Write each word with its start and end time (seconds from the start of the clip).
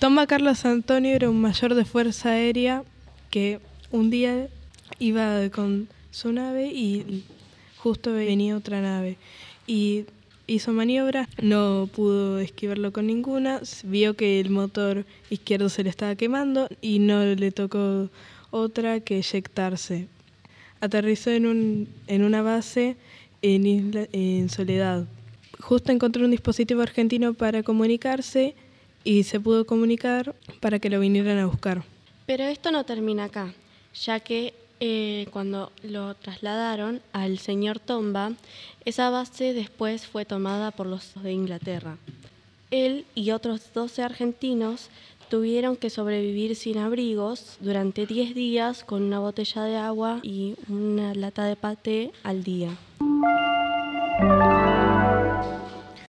Tomba 0.00 0.26
Carlos 0.26 0.64
Antonio 0.64 1.14
era 1.14 1.28
un 1.28 1.40
mayor 1.40 1.74
de 1.74 1.84
Fuerza 1.84 2.30
Aérea 2.30 2.84
que 3.28 3.60
un 3.90 4.08
día 4.08 4.48
iba 4.98 5.48
con 5.50 5.88
su 6.10 6.32
nave 6.32 6.68
y 6.68 7.24
justo 7.76 8.14
venía 8.14 8.56
otra 8.56 8.80
nave. 8.80 9.18
Y 9.66 10.06
hizo 10.46 10.72
maniobras, 10.72 11.28
no 11.42 11.88
pudo 11.94 12.40
esquivarlo 12.40 12.92
con 12.92 13.08
ninguna, 13.08 13.60
vio 13.84 14.14
que 14.14 14.40
el 14.40 14.48
motor 14.48 15.04
izquierdo 15.28 15.68
se 15.68 15.84
le 15.84 15.90
estaba 15.90 16.14
quemando 16.16 16.68
y 16.80 16.98
no 16.98 17.22
le 17.24 17.52
tocó 17.52 18.08
otra 18.50 19.00
que 19.00 19.18
eyectarse. 19.18 20.08
Aterrizó 20.80 21.30
en, 21.30 21.44
un, 21.44 21.88
en 22.06 22.24
una 22.24 22.40
base 22.42 22.96
en 23.42 24.48
Soledad. 24.48 25.06
Justo 25.70 25.92
encontró 25.92 26.24
un 26.24 26.32
dispositivo 26.32 26.82
argentino 26.82 27.32
para 27.32 27.62
comunicarse 27.62 28.56
y 29.04 29.22
se 29.22 29.38
pudo 29.38 29.66
comunicar 29.66 30.34
para 30.58 30.80
que 30.80 30.90
lo 30.90 30.98
vinieran 30.98 31.38
a 31.38 31.46
buscar. 31.46 31.84
Pero 32.26 32.42
esto 32.42 32.72
no 32.72 32.82
termina 32.82 33.26
acá, 33.26 33.54
ya 33.94 34.18
que 34.18 34.52
eh, 34.80 35.28
cuando 35.30 35.70
lo 35.84 36.14
trasladaron 36.16 37.00
al 37.12 37.38
señor 37.38 37.78
Tomba, 37.78 38.32
esa 38.84 39.10
base 39.10 39.54
después 39.54 40.08
fue 40.08 40.24
tomada 40.24 40.72
por 40.72 40.86
los 40.88 41.12
de 41.22 41.30
Inglaterra. 41.34 41.98
Él 42.72 43.06
y 43.14 43.30
otros 43.30 43.72
12 43.72 44.02
argentinos 44.02 44.88
tuvieron 45.28 45.76
que 45.76 45.88
sobrevivir 45.88 46.56
sin 46.56 46.78
abrigos 46.78 47.58
durante 47.60 48.06
10 48.06 48.34
días 48.34 48.82
con 48.82 49.04
una 49.04 49.20
botella 49.20 49.62
de 49.62 49.76
agua 49.76 50.18
y 50.24 50.56
una 50.68 51.14
lata 51.14 51.44
de 51.44 51.54
paté 51.54 52.10
al 52.24 52.42
día. 52.42 52.76